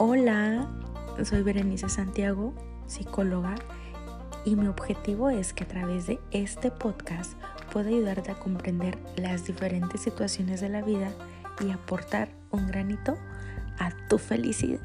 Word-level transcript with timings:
Hola, 0.00 0.68
soy 1.24 1.42
Berenice 1.42 1.88
Santiago, 1.88 2.54
psicóloga, 2.86 3.56
y 4.44 4.54
mi 4.54 4.68
objetivo 4.68 5.28
es 5.28 5.52
que 5.52 5.64
a 5.64 5.66
través 5.66 6.06
de 6.06 6.20
este 6.30 6.70
podcast 6.70 7.32
pueda 7.72 7.88
ayudarte 7.88 8.30
a 8.30 8.38
comprender 8.38 8.96
las 9.16 9.44
diferentes 9.44 10.00
situaciones 10.00 10.60
de 10.60 10.68
la 10.68 10.82
vida 10.82 11.10
y 11.58 11.72
aportar 11.72 12.28
un 12.52 12.68
granito 12.68 13.18
a 13.80 13.90
tu 14.08 14.18
felicidad. 14.18 14.78